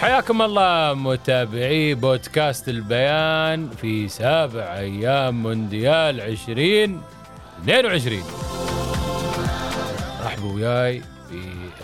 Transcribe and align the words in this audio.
حياكم 0.00 0.42
الله 0.42 0.94
متابعي 0.94 1.94
بودكاست 1.94 2.68
البيان 2.68 3.70
في 3.70 4.08
سابع 4.08 4.78
أيام 4.78 5.42
مونديال 5.42 6.20
2022 6.20 8.22
رحبوا 10.22 10.52
وياي 10.52 11.00
في 11.00 11.04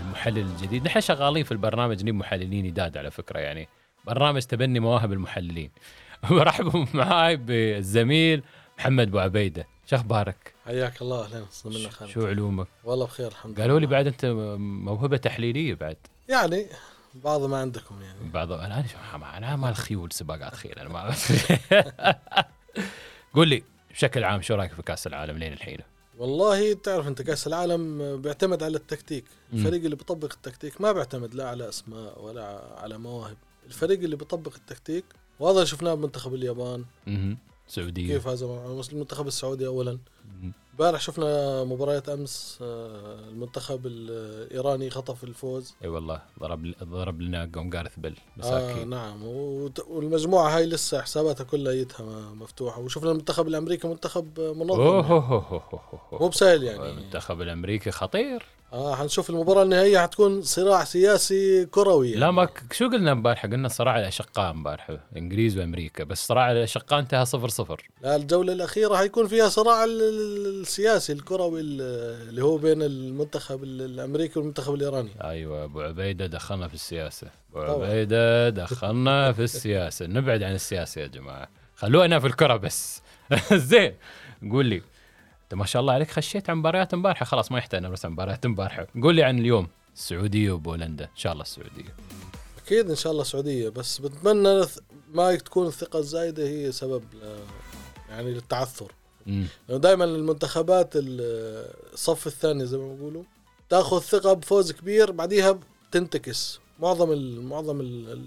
المحلل 0.00 0.38
الجديد. 0.38 0.84
نحن 0.84 1.00
شغالين 1.00 1.44
في 1.44 1.52
البرنامج 1.52 2.02
نجيب 2.02 2.14
محللين 2.14 2.66
جداد 2.66 2.98
على 2.98 3.10
فكرة 3.10 3.38
يعني. 3.38 3.68
برنامج 4.06 4.42
تبني 4.42 4.80
مواهب 4.80 5.12
المحللين. 5.12 5.70
رحبوا 6.30 6.86
معاي 6.94 7.36
بالزميل 7.36 8.42
محمد 8.78 9.08
أبو 9.08 9.18
عبيدة. 9.18 9.66
شو 9.86 9.96
أخبارك؟ 9.96 10.54
حياك 10.66 11.02
الله 11.02 11.24
أهلا 11.24 11.42
وسهلا. 11.42 11.90
خالد 11.90 12.10
شو 12.10 12.26
علومك؟ 12.26 12.66
والله 12.84 13.06
بخير 13.06 13.28
الحمد 13.28 13.52
لله 13.54 13.62
قالوا 13.62 13.80
لي 13.80 13.86
بعد 13.86 14.06
أنت 14.06 14.26
موهبة 14.58 15.16
تحليلية 15.16 15.74
بعد. 15.74 15.96
يعني 16.28 16.66
بعض 17.14 17.44
ما 17.44 17.56
عندكم 17.56 18.02
يعني 18.02 18.30
بعض 18.30 18.52
أنا 18.52 18.84
أنا 19.36 19.56
ما 19.56 19.68
الخيول 19.68 20.12
سباقات 20.12 20.54
خيل 20.54 20.78
أنا 20.78 20.88
ما 20.88 21.14
قول 23.34 23.48
لي 23.48 23.62
بشكل 23.90 24.24
عام 24.24 24.42
شو 24.42 24.54
رأيك 24.54 24.72
في 24.72 24.82
كأس 24.82 25.06
العالم 25.06 25.38
لين 25.38 25.52
الحين؟ 25.52 25.78
والله 26.18 26.72
تعرف 26.72 27.08
أنت 27.08 27.22
كأس 27.22 27.46
العالم 27.46 28.16
بيعتمد 28.22 28.62
على 28.62 28.76
التكتيك. 28.76 29.24
الفريق 29.52 29.84
اللي 29.84 29.96
بيطبق 29.96 30.32
التكتيك 30.32 30.80
ما 30.80 30.92
بيعتمد 30.92 31.34
لا 31.34 31.48
على 31.48 31.68
أسماء 31.68 32.22
ولا 32.22 32.62
على 32.78 32.98
مواهب 32.98 33.36
الفريق 33.66 33.98
اللي 34.00 34.16
بيطبق 34.16 34.54
التكتيك 34.54 35.04
وهذا 35.40 35.64
شفناه 35.64 35.94
بمنتخب 35.94 36.34
اليابان 36.34 36.84
مهم. 37.06 37.38
سعودية 37.68 38.14
كيف 38.14 38.28
هذا 38.28 38.44
المنتخب 38.92 39.26
السعودي 39.26 39.66
اولا. 39.66 39.98
امبارح 40.72 41.00
شفنا 41.00 41.64
مباريات 41.64 42.08
أمس 42.08 42.58
آه، 42.62 43.28
المنتخب 43.28 43.86
الإيراني 43.86 44.90
خطف 44.90 45.24
الفوز. 45.24 45.74
إي 45.84 45.88
والله 45.88 46.22
ضرب 46.40 46.74
ضرب 46.82 47.20
لنا 47.20 47.50
قوم 47.54 47.70
جارث 47.70 47.98
بيل 47.98 48.12
آه 48.12 48.38
مساكين 48.40 48.88
نعم 48.90 49.22
والمجموعة 49.88 50.56
هاي 50.56 50.66
لسه 50.66 51.02
حساباتها 51.02 51.44
كلها 51.44 51.72
يدها 51.72 52.32
مفتوحة. 52.34 52.80
وشفنا 52.80 53.10
المنتخب 53.10 53.48
الأمريكي 53.48 53.88
منتخب 53.88 54.40
منظم 54.40 54.80
يعني. 54.80 55.12
هو 55.12 55.62
هو 56.10 56.18
مو 56.18 56.28
بسهل 56.28 56.62
يعني. 56.62 56.90
المنتخب 56.90 57.40
الأمريكي 57.40 57.90
خطير. 57.90 58.46
آه 58.72 58.94
حنشوف 58.96 59.30
المباراة 59.30 59.62
النهائية 59.62 59.98
حتكون 59.98 60.42
صراع 60.42 60.84
سياسي 60.84 61.66
كروي 61.66 62.08
يعني. 62.08 62.20
لا 62.20 62.30
ما 62.30 62.44
ك- 62.44 62.72
شو 62.72 62.88
قلنا 62.88 63.12
امبارح؟ 63.12 63.46
قلنا 63.46 63.68
صراع 63.68 63.98
الأشقاء 63.98 64.50
امبارح 64.50 64.90
إنجليز 65.16 65.58
وأمريكا 65.58 66.04
بس 66.04 66.26
صراع 66.26 66.52
الأشقاء 66.52 66.98
انتهى 66.98 67.24
صفر 67.24 67.48
صفر. 67.48 67.88
لا 68.02 68.16
الجولة 68.16 68.52
الأخيرة 68.52 68.96
حيكون 68.96 69.26
فيها 69.28 69.48
صراع 69.48 69.84
ال- 69.84 69.90
ال- 70.02 70.60
السياسي 70.60 71.12
الكروي 71.12 71.60
ال- 71.60 71.80
اللي 72.28 72.44
هو 72.44 72.56
بين 72.56 72.82
المنتخب 72.82 73.62
ال- 73.64 73.82
الأمريكي 73.82 74.38
والمنتخب 74.38 74.74
الإيراني. 74.74 75.10
أيوه 75.24 75.64
أبو 75.64 75.80
عبيدة 75.80 76.26
دخلنا 76.26 76.68
في 76.68 76.74
السياسة. 76.74 77.26
أبو 77.54 77.66
طبعا. 77.66 77.86
عبيدة 77.86 78.48
دخلنا 78.48 79.32
في 79.32 79.42
السياسة. 79.42 80.06
نبعد 80.06 80.42
عن 80.42 80.54
السياسة 80.54 81.00
يا 81.00 81.06
جماعة. 81.06 81.48
خلونا 81.76 82.18
في 82.20 82.26
الكرة 82.26 82.56
بس. 82.56 83.02
زين 83.52 83.94
قول 84.50 84.66
لي. 84.66 84.82
أنت 85.52 85.58
ما 85.58 85.66
شاء 85.66 85.80
الله 85.80 85.92
عليك 85.92 86.10
خشيت 86.10 86.50
عن 86.50 86.56
مباريات 86.56 86.94
امبارحة. 86.94 87.24
خلاص 87.24 87.52
ما 87.52 87.58
يحتاج 87.58 87.86
بس 87.86 88.06
مباريات 88.06 88.44
امبارحة. 88.46 88.86
قول 89.02 89.14
لي 89.14 89.22
عن 89.22 89.38
اليوم. 89.38 89.68
السعوديه 89.94 90.50
وبولندا. 90.52 91.04
إن 91.04 91.16
شاء 91.16 91.32
الله 91.32 91.42
السعودية. 91.42 91.94
أكيد 92.64 92.90
إن 92.90 92.96
شاء 92.96 93.12
الله 93.12 93.24
سعودية 93.24 93.68
بس 93.68 93.98
بتمنى 93.98 94.64
ما 95.14 95.34
تكون 95.34 95.66
الثقة 95.66 95.98
الزايدة 95.98 96.42
هي 96.48 96.72
سبب 96.72 97.02
يعني 98.08 98.34
للتعثر. 98.34 98.92
امم 99.28 99.46
لأنه 99.68 99.80
دائما 99.80 100.04
المنتخبات 100.04 100.96
ال- 100.96 101.70
الصف 101.92 102.26
الثاني 102.26 102.66
زي 102.66 102.78
ما 102.78 102.94
بيقولوا 102.94 103.22
تأخذ 103.68 104.00
ثقة 104.00 104.32
بفوز 104.32 104.72
كبير 104.72 105.10
بعديها 105.10 105.58
بتنتكس. 105.90 106.60
معظم 106.80 107.18
معظم 107.48 107.80
ال- 107.80 108.24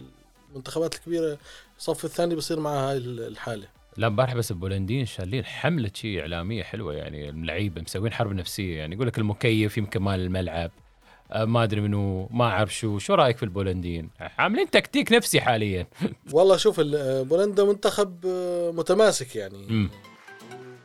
المنتخبات 0.52 0.96
الكبيرة 0.96 1.38
الصف 1.80 2.06
الثاني 2.06 2.36
بصير 2.36 2.60
معها 2.60 2.90
هاي 2.92 2.98
ال- 2.98 3.28
الحالة. 3.28 3.68
لا 3.98 4.08
امبارح 4.08 4.34
بس 4.36 4.52
البولنديين 4.52 5.06
شالين 5.06 5.46
حملة 5.46 5.92
شيء 5.94 6.20
إعلامية 6.22 6.64
حلوة 6.64 6.94
يعني 6.94 7.30
اللعيبه 7.30 7.82
مسوين 7.82 8.14
حرب 8.14 8.32
نفسية 8.34 8.78
يعني 8.78 8.96
يقول 8.96 9.08
لك 9.08 9.18
المكيف 9.18 9.78
يمكن 9.78 10.02
مال 10.02 10.20
الملعب 10.20 10.72
آه، 11.32 11.46
ما 11.46 11.64
أدري 11.64 11.82
منو 11.82 12.28
ما 12.32 12.46
أعرف 12.46 12.76
شو 12.76 12.98
شو 13.00 13.14
رأيك 13.14 13.38
في 13.38 13.44
البولنديين 13.44 14.10
عاملين 14.38 14.70
تكتيك 14.70 15.12
نفسي 15.12 15.42
حاليا. 15.42 15.88
والله 16.34 16.58
شوف 16.58 16.80
بولندا 16.80 17.64
منتخب 17.64 18.26
آه، 18.26 18.72
متماسك 18.72 19.36
يعني. 19.36 19.68
امم 19.70 19.90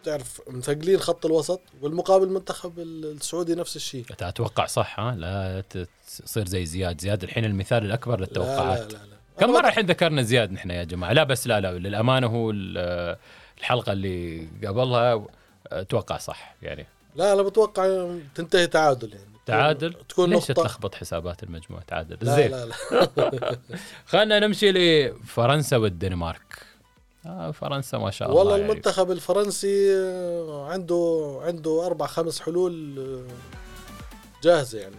تعرف 0.05 0.41
مثقلين 0.49 0.99
خط 0.99 1.27
الوسط 1.27 1.61
والمقابل 1.83 2.25
المنتخب 2.25 2.79
ال- 2.79 3.05
السعودي 3.17 3.55
نفس 3.55 3.77
الشيء. 3.77 4.05
أتوقع 4.21 4.67
صح 4.67 5.01
ها؟ 5.01 5.15
لا 5.17 5.61
تصير 6.07 6.47
زي 6.49 6.67
زياد. 6.67 7.01
زياد 7.01 7.23
الحين 7.23 7.45
المثال 7.45 7.85
الأكبر 7.85 8.21
للتوقعات 8.21 8.79
لا 8.79 8.85
لا 8.85 8.93
لا, 8.93 9.10
لا. 9.10 9.10
كم 9.41 9.53
مرة 9.53 9.69
الحين 9.69 9.87
ذكرنا 9.87 10.23
زياد 10.23 10.53
نحن 10.53 10.71
يا 10.71 10.85
جماعة؟ 10.85 11.13
لا 11.13 11.25
بس 11.25 11.47
لا 11.47 11.61
لا 11.61 11.79
للأمانة 11.79 12.27
هو 12.27 12.51
ال- 12.51 13.17
الحلقة 13.59 13.93
اللي 13.93 14.49
قبلها 14.67 15.27
أتوقع 15.67 16.19
صح 16.19 16.55
يعني. 16.63 16.87
لا 17.17 17.33
أنا 17.33 17.43
بتوقع 17.43 18.11
تنتهي 18.35 18.67
تعادل 18.67 19.13
يعني. 19.13 19.25
تعادل؟ 19.47 19.95
تكون 20.09 20.31
ليش 20.31 20.51
نقطة. 20.51 20.63
تلخبط 20.63 20.95
حسابات 20.95 21.43
المجموعة؟ 21.43 21.83
تعادل. 21.85 22.17
لا 22.23 22.37
زين. 22.37 22.51
لا 22.51 22.67
لا. 22.67 22.75
خلينا 24.07 24.39
نمشي 24.39 24.73
لفرنسا 24.73 25.77
والدنمارك. 25.77 26.59
آه 27.27 27.51
فرنسا 27.51 27.99
ما 27.99 28.11
شاء 28.11 28.29
الله 28.29 28.39
والله 28.41 28.59
يعني. 28.59 28.73
المنتخب 28.73 29.11
الفرنسي 29.11 29.95
آه، 29.95 30.69
عنده 30.73 31.39
عنده 31.43 31.87
أربع 31.87 32.07
خمس 32.07 32.41
حلول 32.41 32.99
آه، 32.99 33.33
جاهزة 34.43 34.79
يعني. 34.79 34.95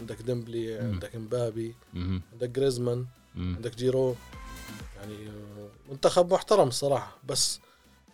عندك 0.00 0.22
ديمبلي. 0.22 0.78
عندك 0.78 1.16
مبابي. 1.16 1.74
عندك 2.32 2.48
جريزمان. 2.48 3.06
عندك 3.36 3.74
جيرو. 3.76 4.14
يعني 5.00 5.14
آه، 5.28 5.90
منتخب 5.92 6.32
محترم 6.32 6.68
الصراحه 6.68 7.16
بس 7.28 7.60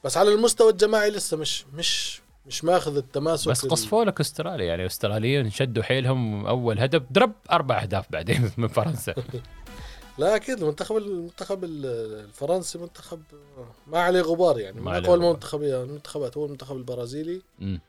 بس 0.05 0.17
على 0.17 0.35
المستوى 0.35 0.71
الجماعي 0.73 1.11
لسه 1.11 1.37
مش 1.37 1.65
مش 1.75 2.21
مش 2.47 2.65
ماخذ 2.65 2.97
التماسك 2.97 3.49
بس 3.49 3.67
قصفوا 3.67 4.05
لك 4.05 4.21
أستراليا. 4.21 4.67
يعني 4.67 4.83
الاستراليين 4.83 5.51
شدوا 5.51 5.83
حيلهم 5.83 6.47
أول 6.47 6.81
هدف. 6.81 7.03
ضرب 7.13 7.33
أربع 7.53 7.83
أهداف 7.83 8.13
بعدين 8.13 8.51
من 8.57 8.69
فرنسا. 8.69 9.15
لا 10.19 10.37
أكيد. 10.37 10.63
المنتخب 10.63 10.97
المنتخب 10.97 11.65
ال- 11.65 11.87
الفرنسي 12.25 12.79
منتخب 12.79 13.23
ما 13.87 13.99
عليه 13.99 14.21
غبار 14.21 14.59
يعني. 14.59 14.81
ما 14.81 14.91
من 14.91 15.05
أقوى 15.05 15.17
غبار. 15.17 15.29
المنتخب 15.29 15.63
المنتخبات. 15.63 16.37
هو 16.37 16.45
المنتخب 16.47 16.77
البرازيلي. 16.77 17.43
مم. 17.59 17.81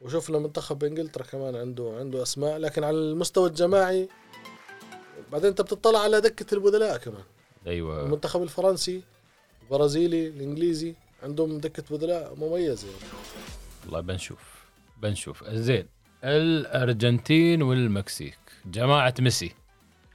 وشفنا 0.00 0.38
منتخب 0.38 0.84
إنجلترا 0.84 1.22
كمان 1.24 1.56
عنده 1.56 1.96
عنده 1.98 2.22
أسماء. 2.22 2.56
لكن 2.58 2.84
على 2.84 2.96
المستوى 2.96 3.48
الجماعي 3.48 4.08
بعدين 5.32 5.48
انت 5.48 5.60
بتطلع 5.60 5.98
على 5.98 6.20
دكة 6.20 6.54
البدلاء 6.54 6.96
كمان. 6.96 7.22
أيوه. 7.66 8.02
المنتخب 8.02 8.42
الفرنسي 8.42 9.02
البرازيلي 9.62 10.26
الإنجليزي 10.26 10.94
عندهم 11.22 11.58
دكة 11.58 11.96
بدلاء 11.96 12.34
مميزة 12.34 12.86
يعني. 12.86 13.00
والله 13.84 14.00
بنشوف 14.00 14.38
بنشوف. 15.02 15.44
زين 15.48 15.86
الأرجنتين 16.24 17.62
والمكسيك. 17.62 18.38
جماعة 18.66 19.14
ميسي. 19.18 19.54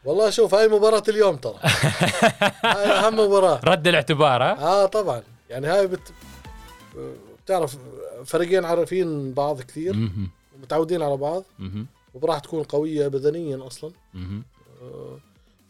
والله 0.06 0.30
شوف 0.30 0.56
هاي 0.56 0.68
مباراة 0.68 1.04
اليوم 1.10 1.36
ترى. 1.36 1.60
هاي 2.64 2.86
أهم 2.86 3.14
مباراة. 3.14 3.60
رد 3.64 3.88
الاعتبار 3.88 4.44
ها؟ 4.44 4.58
آه 4.60 4.86
طبعا. 4.86 5.24
يعني 5.50 5.68
هاي 5.68 5.88
بت... 5.88 6.14
بتعرف 7.46 7.78
فريقين 8.26 8.66
عارفين 8.66 9.34
بعض 9.34 9.62
كثير. 9.62 10.10
متعودين 10.62 11.02
على 11.02 11.18
بعض. 11.18 11.44
وراح 12.14 12.40
تكون 12.40 12.64
قوية 12.64 13.08
بدنيا. 13.08 13.58
آه، 13.58 13.70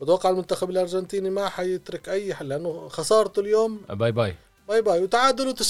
بتوقع 0.02 0.30
المنتخب 0.30 0.70
الأرجنتيني 0.70 1.30
ما 1.30 1.50
حيترك 1.50 2.10
أي 2.10 2.34
حل 2.36 2.48
لأنه 2.48 2.88
خسارته 2.88 3.40
اليوم 3.40 3.82
bye 3.90 4.12
bye. 4.12 4.36
bye 4.68 4.82
bye 4.82 5.04
وتعادله 5.04 5.54
90% 5.54 5.62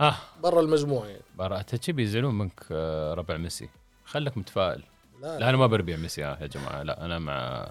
آه 0.00 0.16
برا 0.42 0.60
المجموعة 0.60 1.06
يعني. 1.06 1.22
ترى 1.34 1.62
تشي 1.62 1.92
بيزعلون 1.92 2.38
منك 2.38 2.64
آه، 2.72 3.14
ربع 3.14 3.36
ميسي؟ 3.36 3.68
خليك 4.04 4.38
متفائل. 4.38 4.82
لا, 5.22 5.38
لا. 5.38 5.48
أنا 5.48 5.56
ما 5.56 5.66
بربع 5.66 5.96
ميسي 5.96 6.20
يا 6.20 6.46
جماعة. 6.46 6.82
لا 6.82 7.04
أنا 7.04 7.18
مع 7.18 7.66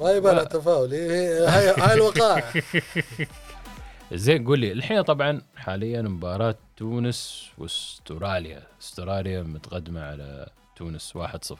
ما 0.00 0.10
يبقى 0.10 0.34
لها 0.34 0.44
تفاؤل. 0.44 0.94
هاي 0.94 1.68
هاي 1.68 1.94
الوقائع. 1.94 2.52
زين 4.12 4.46
قول 4.46 4.58
لي 4.58 4.72
الحين 4.72 5.02
طبعا 5.02 5.42
حاليا 5.56 6.02
مباراة 6.02 6.56
تونس 6.76 7.50
وأستراليا. 7.58 8.62
أستراليا 8.82 9.42
متقدمة 9.42 10.00
على 10.00 10.48
تونس 10.76 11.12
1-0 11.16 11.54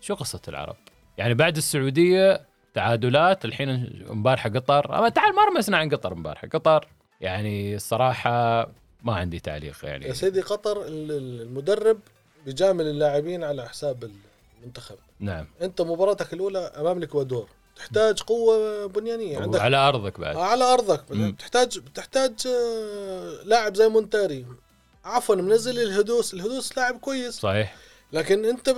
شو 0.00 0.14
قصة 0.14 0.40
العرب؟ 0.48 0.76
يعني 1.18 1.34
بعد 1.34 1.56
السعودية 1.56 2.40
تعادلات 2.74 3.44
الحين 3.44 3.68
امبارحه 4.10 4.48
قطر. 4.50 4.98
أما 4.98 5.08
تعال 5.08 5.34
ما 5.34 5.44
رمسنا 5.44 5.76
عن 5.76 5.90
قطر 5.90 6.12
امبارحه 6.12 6.48
قطر 6.48 6.88
يعني 7.20 7.74
الصراحة 7.74 8.60
ما 9.02 9.14
عندي 9.14 9.40
تعليق 9.40 9.84
يا 9.84 9.88
يعني 9.88 10.14
سيدي 10.14 10.40
قطر 10.40 10.82
ال- 10.86 11.10
ال- 11.12 11.40
المدرب 11.42 12.00
بيجامل 12.46 12.86
اللاعبين 12.86 13.44
على 13.44 13.68
حساب 13.68 14.10
المنتخب. 14.62 14.96
نعم. 15.20 15.46
أنت 15.62 15.80
مباراتك 15.80 16.32
الأولى 16.32 16.58
أمام 16.58 16.98
الإكوادور. 16.98 17.48
تحتاج 17.76 18.22
قوة 18.22 18.86
بنيانية. 18.86 19.38
عندك 19.38 19.60
على 19.60 19.76
أرضك 19.76 20.20
بعد. 20.20 20.36
على 20.36 20.64
أرضك. 20.64 21.04
بتحتاج 21.12 21.78
بتحتاج 21.78 22.32
آه، 22.46 23.42
لاعب 23.44 23.74
زي 23.74 23.88
مونتاري. 23.88 24.46
عفوا 25.04 25.34
منزل 25.34 25.78
الهدوس. 25.82 26.34
الهدوس 26.34 26.76
لاعب 26.76 26.98
كويس. 26.98 27.34
صحيح. 27.40 27.76
لكن 28.12 28.44
أنت 28.44 28.74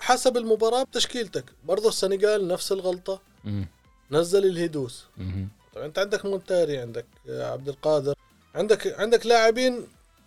حسب 0.00 0.36
المباراة 0.36 0.82
بتشكيلتك 0.82 1.44
برضه 1.64 1.88
السنغال 1.88 2.48
نفس 2.48 2.72
الغلطة 2.72 3.20
مم. 3.44 3.66
نزل 4.10 4.46
الهدوس 4.46 5.06
مهم. 5.16 5.48
طبعا 5.74 5.86
انت 5.86 5.98
عندك 5.98 6.26
مونتاري 6.26 6.78
عندك 6.78 7.06
عبد 7.28 7.68
القادر 7.68 8.14
عندك 8.54 9.00
عندك 9.00 9.26
لاعبين 9.26 9.86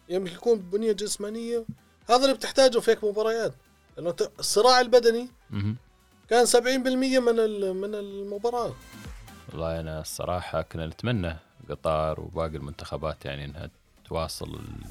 يمكن 0.09 0.33
يكون 0.33 0.59
بنية 0.59 0.91
جسمانية 0.91 1.65
هذا 2.09 2.23
اللي 2.23 2.33
بتحتاجه 2.33 2.79
في 2.79 2.91
هيك 2.91 3.03
مباريات 3.03 3.53
لأنه 3.97 4.15
الصراع 4.39 4.81
البدني 4.81 5.27
مهم. 5.49 5.75
كان 6.29 6.45
70% 6.45 6.55
من 6.57 7.35
من 7.75 7.95
المباراة 7.95 8.73
والله 9.49 9.79
أنا 9.79 10.01
الصراحة 10.01 10.61
كنا 10.61 10.85
نتمنى 10.85 11.35
قطر 11.69 12.19
وباقي 12.19 12.57
المنتخبات 12.57 13.25
يعني 13.25 13.45
إنها 13.45 13.69
تواصل 14.05 14.45
ال- 14.49 14.85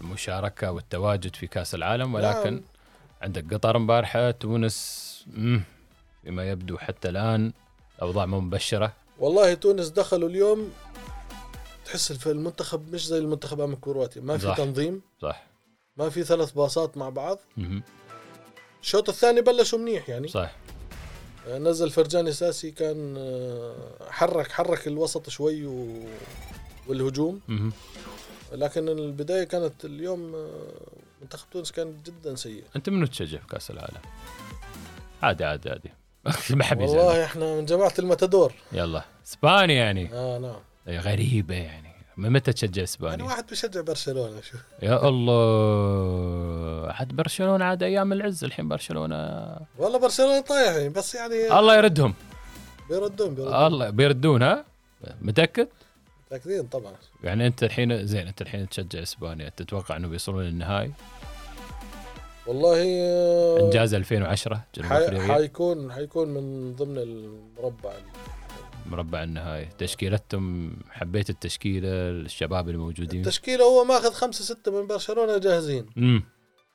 المشاركة 0.00 0.70
والتواجد 0.72 1.36
في 1.36 1.46
كأس 1.46 1.74
العالم 1.74 2.14
ولكن 2.14 2.52
نعم. 2.52 2.62
عندك 3.22 3.54
قطر 3.54 3.76
امبارحة 3.76 4.30
تونس 4.30 5.10
مم، 5.26 5.62
فيما 6.22 6.50
يبدو 6.50 6.78
حتى 6.78 7.08
الآن 7.08 7.52
اوضاع 8.02 8.26
مو 8.26 8.40
مبشرة. 8.40 8.92
والله 9.18 9.54
تونس 9.54 9.88
دخلوا 9.88 10.28
اليوم 10.28 10.70
تحس 11.84 12.26
المنتخب 12.26 12.94
مش 12.94 13.06
زي 13.06 13.18
المنتخب 13.18 13.60
أمام 13.60 13.76
كرواتيا. 13.76 14.22
ما 14.22 14.38
في 14.38 14.44
صح. 14.46 14.56
تنظيم 14.56 15.02
صح. 15.22 15.46
ما 15.96 16.08
في 16.10 16.24
ثلاث 16.24 16.52
باصات 16.52 16.96
مع 16.96 17.08
بعض. 17.08 17.38
الشوط 18.82 19.08
الثاني 19.08 19.40
بلشوا 19.40 19.78
منيح 19.78 20.08
يعني. 20.08 20.28
صح. 20.28 20.52
نزل 21.48 21.90
فرجاني 21.90 22.32
ساسي 22.32 22.70
كان 22.70 23.14
آه، 23.18 23.74
حرك 24.10 24.52
حرك 24.52 24.86
الوسط 24.86 25.28
شوي 25.28 25.66
و... 25.66 26.04
والهجوم. 26.88 27.40
مهم. 27.48 27.72
لكن 28.52 28.88
البداية 28.88 29.44
كانت 29.44 29.84
اليوم 29.84 30.34
آه، 30.34 30.50
منتخب 31.22 31.50
تونس 31.52 31.72
كان 31.72 31.94
جدا 32.06 32.34
سيء. 32.34 32.64
أنت 32.76 32.88
منو 32.88 33.06
تشجع 33.06 33.38
في 33.38 33.46
كأس 33.46 33.70
العالم؟ 33.70 34.00
عادي 35.22 35.44
عادي 35.44 35.70
عادي. 35.70 35.90
ما 36.56 36.64
حد 36.64 36.80
والله 36.80 37.24
إحنا 37.24 37.54
من 37.54 37.64
جماعة 37.64 37.92
المتادور 37.98 38.52
يلا. 38.72 39.02
إسبانيا 39.26 39.74
يعني. 39.74 40.14
آه 40.14 40.38
نعم. 40.38 40.98
غريبة 40.98 41.54
يعني. 41.54 41.90
من 42.16 42.30
متى 42.32 42.52
تشجع 42.52 42.74
أنا 42.76 42.84
اسبانيا؟ 42.84 43.24
واحد 43.24 43.46
بشجع 43.50 43.80
برشلونة 43.80 44.40
شو. 44.40 44.58
يا 44.82 45.08
الله. 45.08 46.92
حد 46.92 47.16
برشلونة 47.16 47.64
عاد 47.64 47.82
أيام 47.82 48.12
العز 48.12 48.44
الحين 48.44 48.68
برشلونة. 48.68 49.16
والله 49.78 49.98
برشلونة 49.98 50.40
طايحين 50.40 50.92
بس 50.92 51.14
يعني 51.14 51.58
الله 51.58 51.76
يردهم. 51.76 52.14
بيردون 52.88 53.34
بيردون. 53.34 53.54
الله 53.66 53.90
بيردون 53.90 54.42
ها؟ 54.42 54.64
متأكد؟ 55.22 55.68
متاكدين 56.30 56.62
طبعا. 56.66 56.92
يعني 57.24 57.46
أنت 57.46 57.62
الحين 57.64 58.06
زين 58.06 58.26
أنت 58.26 58.42
الحين 58.42 58.68
تشجع 58.68 59.02
إسبانيا 59.02 59.48
تتوقع 59.48 59.96
انه 59.96 60.08
بيوصلون 60.08 60.42
للنهائي؟ 60.42 60.92
والله 62.46 62.78
آه، 63.00 63.60
إنجاز 63.60 63.94
2010 63.94 64.60
جنوب. 64.74 64.92
أفريقيا؟ 64.92 65.34
حيكون 65.34 65.92
حيكون 65.92 66.28
من 66.28 66.72
ضمن 66.76 66.98
المربع. 66.98 67.92
مربع 68.86 69.22
النهائي. 69.22 69.68
تشكيلتهم 69.78 70.76
حبيت 70.90 71.30
التشكيلة 71.30 71.88
الشباب 72.10 72.68
الموجودين 72.68 73.20
التشكيلة 73.20 73.64
هو 73.64 73.84
ماخذ 73.84 74.12
خمسة 74.12 74.44
ستة 74.44 74.80
من 74.80 74.86
برشلونة 74.86 75.38
جاهزين. 75.38 75.86
امم 75.96 76.24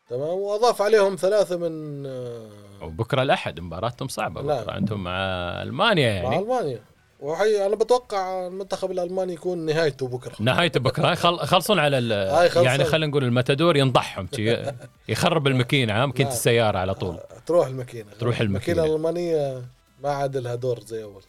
تمام؟ 0.10 0.30
وأضاف 0.40 0.82
عليهم 0.82 1.16
ثلاثة 1.16 1.58
من 1.58 2.06
آه، 2.06 2.50
وبكره 2.82 3.22
الأحد 3.22 3.60
مباراتهم 3.60 4.08
صعبة. 4.08 4.42
بكرة 4.42 4.72
عندهم 4.72 5.04
مع 5.04 5.12
ألمانيا 5.64 6.24
مع 6.24 6.32
يعني 6.32 6.44
ألمانيا. 6.44 6.80
وحي 7.20 7.66
أنا 7.66 7.76
بتوقع 7.76 8.48
المنتخب 8.48 8.92
الألماني 8.92 9.34
يكون 9.34 9.58
نهايته 9.66 10.08
بكرة. 10.08 10.36
نهايته 10.40 10.80
بكرة. 10.80 11.16
خل... 11.16 11.38
خلصون 11.38 11.80
على 11.80 11.98
ال... 11.98 12.12
يعني 12.66 12.84
خلينا 12.84 13.06
نقول 13.08 13.24
الماتادور 13.24 13.78
ينضحهم. 13.78 14.28
يخرب 15.08 15.48
الماكينة 15.48 16.06
ماكينه. 16.06 16.30
السيارة 16.30 16.78
على 16.78 16.94
طول. 16.94 17.20
تروح 17.46 17.68
الماكينة. 17.68 18.12
تروح 18.20 18.40
الماكينة. 18.42 18.86
الألمانية 18.86 19.64
ما 20.04 20.10
عاد 20.10 20.38
لها 20.38 20.56
دور 20.56 20.80
زي 20.80 21.04
أول. 21.04 21.24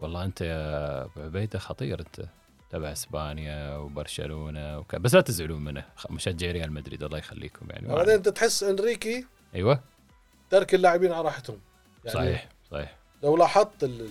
والله 0.00 0.24
أنت 0.24 0.40
يا 0.40 1.02
أبو 1.04 1.20
عبيده 1.20 1.58
خطير. 1.58 2.00
أنت 2.00 2.26
تبع 2.70 2.92
إسبانيا 2.92 3.76
وبرشلونة 3.76 4.78
وك... 4.78 4.96
بس 4.96 5.14
لا 5.14 5.20
تزعلون 5.20 5.64
منه. 5.64 5.84
مشجعي 6.10 6.52
ريال 6.52 6.72
مدريد. 6.72 7.02
الله 7.02 7.18
يخليكم 7.18 7.66
يعني. 7.70 7.88
بعدين 7.88 8.14
أنت 8.14 8.28
تحس 8.28 8.62
إنريكي 8.62 9.26
أيوه. 9.54 9.80
ترك 10.50 10.74
اللاعبين 10.74 11.12
على 11.12 11.22
راحتهم. 11.24 11.58
يعني 12.04 12.18
صحيح 12.18 12.48
صحيح. 12.70 12.96
لو 13.22 13.36
لاحظت 13.36 13.84
ال- 13.84 14.08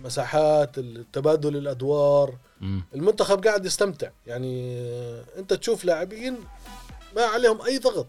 المساحات 0.00 0.78
التبادل 0.78 1.56
الأدوار. 1.56 2.38
امم 2.62 2.82
المنتخب 2.94 3.44
قاعد 3.44 3.66
يستمتع. 3.66 4.10
يعني 4.26 4.80
أنت 5.38 5.54
تشوف 5.54 5.84
لاعبين 5.84 6.36
ما 7.16 7.22
عليهم 7.22 7.62
أي 7.62 7.78
ضغط. 7.78 8.06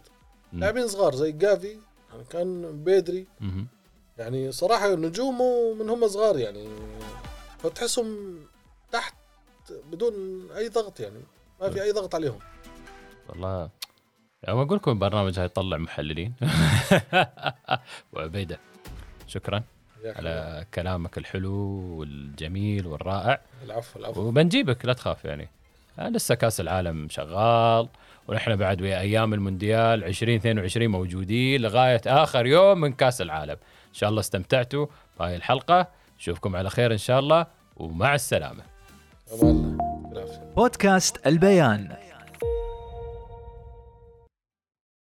لاعبين 0.53 0.87
صغار 0.87 1.15
زي 1.15 1.31
جافي 1.31 1.77
يعني 2.11 2.23
كان 2.29 2.83
بيدري. 2.83 3.27
مهم. 3.39 3.67
يعني 4.17 4.51
صراحة 4.51 4.95
نجومه 4.95 5.73
من 5.73 5.89
هم 5.89 6.07
صغار 6.07 6.37
يعني. 6.39 6.69
فتحسهم 7.59 8.39
تحت 8.91 9.15
بدون 9.91 10.13
أي 10.55 10.69
ضغط 10.69 10.99
يعني. 10.99 11.21
ما 11.61 11.69
في 11.69 11.83
أي 11.83 11.91
ضغط 11.91 12.15
عليهم. 12.15 12.39
والله 13.29 13.69
يعني 14.43 14.61
أقول 14.61 14.77
لكم 14.77 14.91
البرنامج 14.91 15.39
هيطلع 15.39 15.77
محللين. 15.77 16.33
وعبيدة. 18.13 18.59
شكرا. 19.27 19.63
على 20.05 20.65
كلامك 20.73 21.17
الحلو 21.17 21.53
والجميل 21.99 22.87
والرائع. 22.87 23.41
العفو 23.65 23.99
العفو. 23.99 24.21
وبنجيبك 24.21 24.85
لا 24.85 24.93
تخاف 24.93 25.25
يعني. 25.25 25.49
آه، 25.99 26.09
لسه 26.09 26.35
كأس 26.35 26.61
العالم 26.61 27.07
شغال 27.09 27.87
ونحن 28.27 28.55
بعد 28.55 28.81
ويا 28.81 28.99
أيام 28.99 29.33
المونديال 29.33 30.03
2022 30.03 30.87
موجودين 30.87 31.61
لغاية 31.61 32.01
آخر 32.07 32.45
يوم 32.45 32.81
من 32.81 32.93
كأس 32.93 33.21
العالم. 33.21 33.57
إن 33.89 33.93
شاء 33.93 34.09
الله 34.09 34.19
استمتعتوا 34.19 34.85
بهاي 35.19 35.35
الحلقة. 35.35 35.87
نشوفكم 36.19 36.55
على 36.55 36.69
خير 36.69 36.91
إن 36.91 36.97
شاء 36.97 37.19
الله 37.19 37.45
ومع 37.77 38.15
السلامة. 38.15 38.63
بودكاست 40.55 41.27
البيان. 41.27 41.95